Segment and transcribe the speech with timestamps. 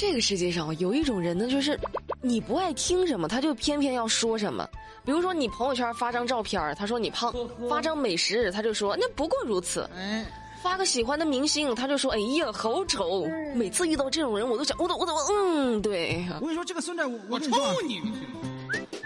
[0.00, 1.78] 这个世界上有一种人呢，就是
[2.22, 4.66] 你不爱听什么，他就偏偏要说什么。
[5.04, 7.30] 比如说你朋友圈发张照片，他说你胖；
[7.68, 9.86] 发张美食，他就说那不过如此。
[9.94, 10.24] 嗯，
[10.62, 13.26] 发个喜欢的明星，他就说哎呀好丑。
[13.54, 16.24] 每次遇到这种人，我都想我都我都嗯对。
[16.36, 17.50] 我跟你说这个孙子，我抽
[17.86, 18.00] 你！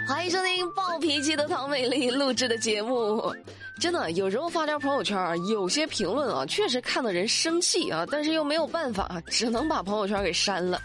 [0.06, 3.34] 欢迎收听暴脾气的唐美丽录制的节目。
[3.80, 10.80] 真的，有时候发条朋友圈啊，有些评论啊，确实看得人生气啊，但是又没有办法，只能把朋友圈给删了。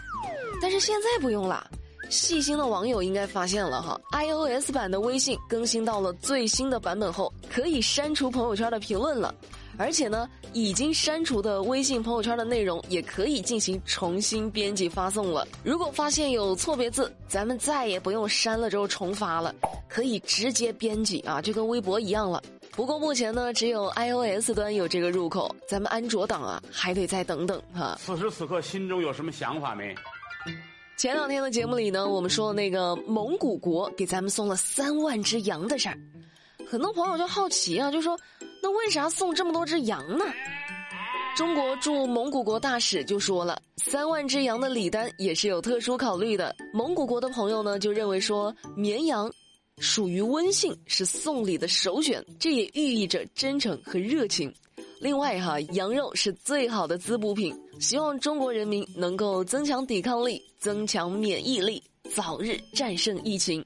[0.60, 1.66] 但是现在不用了，
[2.10, 9.34] 细心的网友应该发现了哈，iOS 版的微信更新到了最新的版本后，可以删除朋友圈的评论了。
[9.78, 15.48] 而且呢，已经删除的微信朋友圈的内容也可以进行重新编辑发送了。
[15.64, 19.54] 如果发现有错别字，咱们再也不用删了之后重发了，
[19.88, 22.42] 可以直接编辑啊，就跟微博一样了。
[22.72, 27.98] 不过目前呢，只有 iOS 端有这个入口，咱们安卓党啊，还得再等等哈。
[28.00, 29.94] 此时此刻心中有什么想法没？
[30.96, 35.98] 前两天的节目里呢，我们说那个蒙古国给咱们送了三万只羊的事儿，
[36.68, 38.18] 很多朋友就好奇啊，就说。
[38.62, 40.24] 那为啥送这么多只羊呢？
[41.34, 46.54] 中国驻蒙古国大使就说了，三万只羊的礼单也是有特殊考虑的。
[46.74, 49.32] 蒙古国的朋友呢，就认为说绵羊
[49.80, 54.52] 属于温性，是送礼的首选，这也寓意着真诚和热情。
[55.00, 61.82] 另外哈，羊肉是最好的滋补品，希望中国人民能够增强抵抗力，增强免疫力，
[62.14, 63.64] 早日战胜疫情。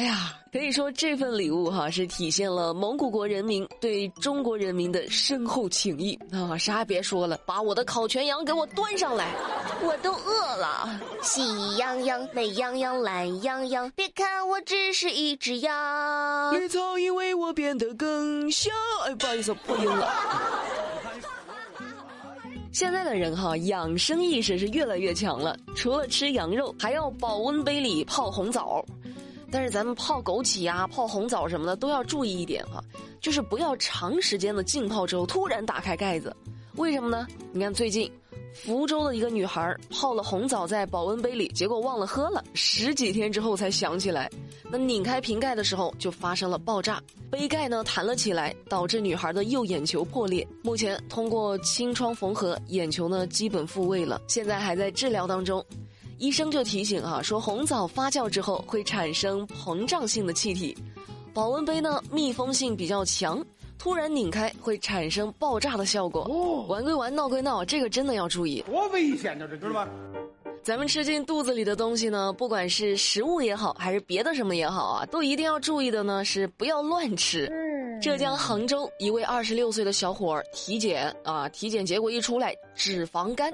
[0.00, 6.56] 哎呀，可以说这份礼物哈是体现了蒙古国人民对中国人民的深厚情谊啊！
[6.56, 9.34] 啥也别说了，把我的烤全羊给我端上来，
[9.82, 10.98] 我都饿了。
[11.20, 18.72] 喜羊羊、美羊羊、懒羊羊，别看我只是一只羊，绿草因为我变得更香。
[19.04, 20.10] 哎，不好意思，破音了。
[22.72, 28.82] 现在的人哈，养生意识是越来越强了，除了吃羊肉，还要保温杯里泡红枣。
[29.50, 32.82] 但是咱们泡枸杞呀、泡红枣什么的都要注意一点哈，
[33.20, 36.34] 就是不要长时间的浸泡之后突然打开盖子，
[36.76, 37.26] 为什么呢？
[37.52, 38.10] 你看最近，
[38.54, 44.30] 福州的一个女孩泡了红枣在保温杯里，结果忘了喝了，十几天之后才想起来，
[44.70, 50.46] 那拧开瓶盖的时候就发生了爆炸，杯盖呢弹了起来，导致女孩的右眼球破裂。
[50.62, 55.64] 目前通过清创缝合，眼球呢基本复位了，现在还在治疗当中。
[56.20, 60.76] 医生就提醒啊，说红枣发酵之后会产生膨胀性的气体，
[61.32, 63.42] 保温杯呢密封性比较强，
[63.78, 66.28] 突然拧开会产生爆炸的效果。
[66.30, 68.62] 哦玩归玩，闹归闹，这个真的要注意。
[68.70, 69.88] 多危险呢，这知道吗？
[70.62, 77.50] 咱们吃进肚子里的东西呢，不管是食物也好，还是别的什么也好啊，都一定要注意的呢是不要乱吃。
[78.02, 83.50] 浙江杭州一位二十六岁的小伙儿体检啊，体检结果一出来，脂肪肝。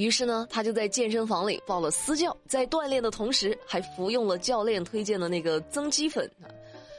[0.00, 6.28] 于是呢，他就在健身房里报了私教，在锻炼的同时还服用了教练推荐的那个增肌粉。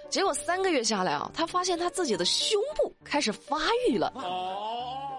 [0.08, 3.58] 结果三个月下来啊，他发现他自己的胸部开始发
[3.90, 4.14] 育了。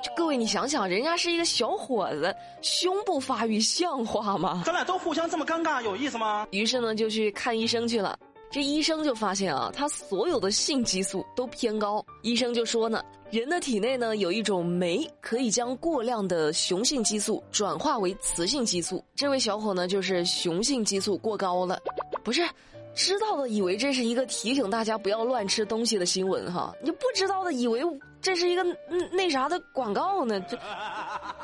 [0.00, 4.62] 就各位，你想想，人家是一个小伙子，胸部发育像话吗？
[4.64, 6.46] 咱俩都互相这么尴尬，有意思吗？
[6.52, 8.16] 于是呢，就去看医生去了。
[8.52, 12.04] 这医生就发现啊，他所有的性激素都偏高。
[12.20, 19.02] 医生就说呢，人的体内呢有一种酶，可以将过量的雄性激素转化为雌性激素。
[19.14, 21.80] 这位小伙呢，就是雄性激素过高了。
[22.22, 22.46] 不是，
[22.94, 27.82] 知道的以为这是一个提醒大家不要乱吃东西的新闻哈，你不知道的以为
[28.20, 28.62] 这是一个
[29.10, 30.58] 那啥的广告呢，这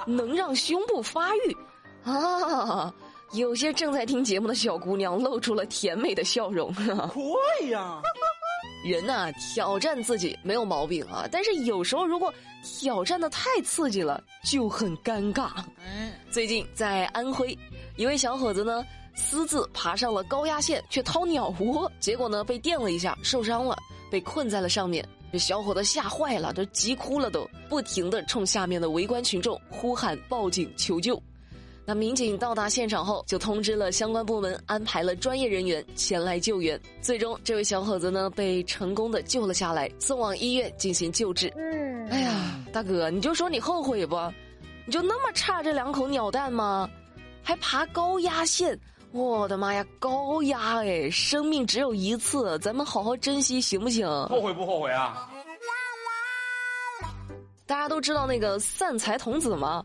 [0.05, 1.57] 能让胸部发育
[2.05, 2.95] 啊。
[3.33, 6.73] 有些正在听节目的小姑娘露出了甜美的笑容。
[6.75, 8.01] 可以呀，
[8.85, 15.51] 人呐，挑战自己没有毛病啊，但是有时候如果挑战的太刺激了，就很尴尬。
[15.79, 17.57] 嗯，最近在安徽，
[17.97, 18.85] 一位小伙子呢
[19.15, 23.77] 私自爬上了高压线去掏鸟窝，结果呢被电了一下，受伤了，
[24.11, 25.07] 被困在了上面。
[25.31, 31.23] 这小伙子吓坏了，都急哭了，都不停的冲下面的围观群众呼喊报警求救。
[31.89, 36.79] 那民警到达现场后，就通知了相关部门，安排了专业人员前来救援。
[37.01, 41.51] 最终，这位小伙子呢被成功的救了下来，送往医院进行救治。
[41.57, 44.19] 嗯，哎呀，大哥，你就说你后悔不？
[44.85, 46.87] 你就那么差这两口鸟蛋吗？
[47.43, 48.79] 还爬高压线？
[49.13, 54.07] 我的妈呀，高压哎，生命只有一次，咱们好好珍惜行不行？
[54.27, 55.27] 后悔不后悔啊？
[57.65, 59.83] 大家都知道那个散财童子吗？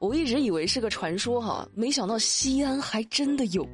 [0.00, 3.68] 我一直以为是个传说哈，没想到西安还真的有。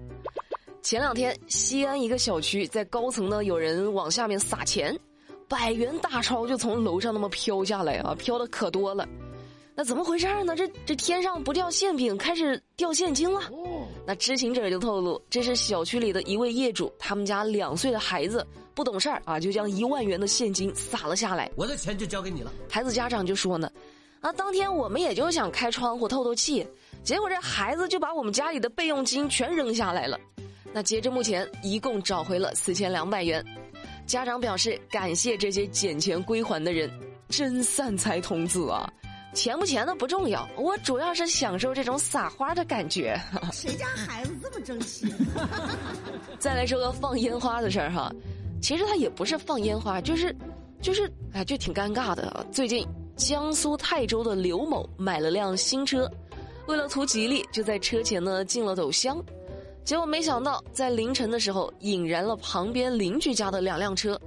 [0.83, 4.99] 前两天，西安一个小区在高层呢，有人往下面撒钱，
[5.47, 9.09] 百元大钞就从楼上那么飘下来啊，飘的可多了。
[9.73, 10.57] 那怎么回事呢？
[10.57, 13.43] 这这天上不掉馅饼，开始掉现金了。
[14.05, 18.45] 那知情者就透露，这是小区里的一位业主，他们家两岁的孩子
[18.75, 21.49] 不懂事儿啊，就将一万元的现金撒了下来。
[21.55, 22.53] 我的钱就交给你了。
[22.69, 23.71] 孩子家长就说呢，
[24.21, 26.67] 啊，当天我们也就想开窗户透透气，
[27.05, 30.19] 结果这孩子就把我们家里的备用金全扔下来了。
[30.73, 33.45] 那截至目前，一共找回了四千两百元。
[34.07, 36.91] 家长表示感谢这些捡钱归还的人，
[37.29, 38.93] 真散财童子啊！
[39.35, 43.21] 钱不钱的不重要，我主要是享受这种撒花的感觉。
[43.53, 45.13] 谁家孩子这么争气？
[46.39, 48.11] 再来说个放烟花的事儿哈，
[48.63, 50.35] 其实他也不是放烟花，就是，
[50.81, 52.47] 就是，哎，就挺尴尬的。
[52.51, 52.87] 最近
[53.17, 56.11] 江苏泰州的刘某买了辆新车，
[56.67, 59.23] 为了图吉利，就在车前呢进了斗香。
[59.85, 64.21] 结果没想到，在凌晨的时候引燃了旁边邻居家的两辆车。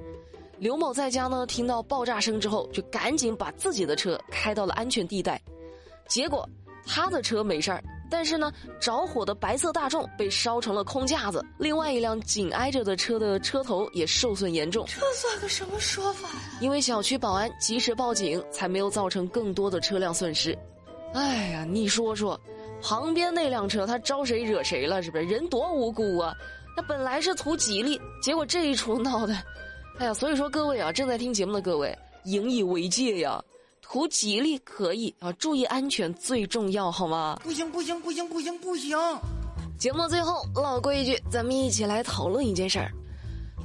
[0.57, 5.39] 刘某在家呢，听到爆炸声之后，就赶紧把自己的车开到了安全地带。
[6.07, 6.47] 结果
[6.85, 14.85] 他的车没事儿，但是呢，着火的白色大众被烧成了空架子，另外一辆紧挨着的车的车头也受损严重。
[14.87, 16.59] 这算个什么说法呀？
[16.61, 20.57] 因为小区保安及时报警，才没有造成更多的车辆损失。
[21.13, 22.39] 哎呀，你说说。
[22.81, 25.03] 旁边那辆车，他招谁惹谁了？
[25.03, 26.33] 是不是人多无辜啊？
[26.77, 29.35] 那本来是图吉利，结果这一出闹的，
[29.97, 30.13] 哎呀！
[30.13, 33.43] 所以说各位啊，正在听节目的各位，引以为戒呀！
[33.91, 37.39] 图吉利可以啊，注意安全最重要，好吗？
[37.41, 38.95] 不行不行不行不行不行！
[39.79, 42.91] 节目最后老规矩，咱们一起来讨论一件事儿。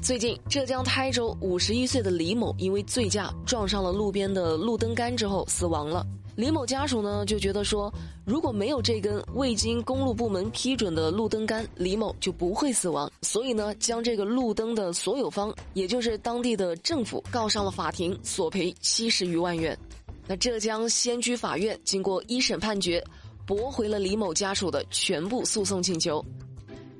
[0.00, 6.06] 最近浙江台州五十一岁的李某因为醉驾撞上了路边的路灯杆之后死亡了。
[6.36, 7.92] 李某家属呢就觉得说，
[8.24, 13.12] 如果没有这根未经公路部门批准的路灯杆，李某就不会死亡。
[13.20, 19.78] 所以呢，将这个路灯的所有方，也就是当地的政府，告上了法庭，索赔七十余万元。
[20.26, 23.04] 那浙江仙居法院经过一审判决，
[23.46, 26.24] 驳回了李某家属的全部诉讼请求。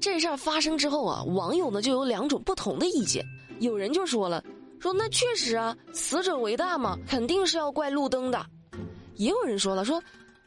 [0.00, 3.25] 这事儿发生之后啊，网友呢就有两种不同的意见。
[3.61, 4.44] 有人就说了，
[4.79, 8.44] 说那确实啊，死者为大嘛，肯定是要怪路灯的。
[9.15, 10.03] 也有人说了，说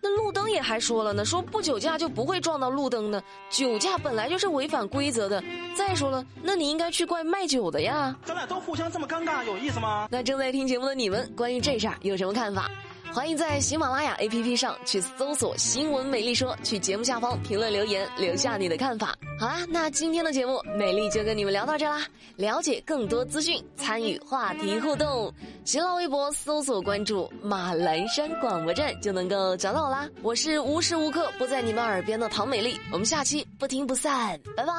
[0.09, 5.43] 那路灯也还说了呢，说不酒驾就不会撞到路灯的，酒驾本来就是违反规则的。
[5.75, 8.15] 再说了，那你应该去怪卖酒的呀。
[8.23, 10.07] 咱俩都互相这么尴尬，有意思吗？
[10.09, 12.71] 那正在听节目的你们，关于这事儿有什么看法？
[13.17, 19.17] 欢迎在喜马拉雅 APP 上去搜索“新闻美丽说”，去节目下方评论留言，留下你的看法。
[19.39, 22.05] 好啦，那今天的节目美丽就跟你们聊到这啦。
[22.35, 25.33] 了解更多资讯，参与话题互动，
[25.65, 30.07] 新浪微博搜索关注马栏山广播站就能够找到我啦。
[30.21, 34.73] 我是无时无刻不在你们耳边的唐美丽，我们下期不听不散，拜拜。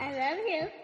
[0.00, 0.83] I love you.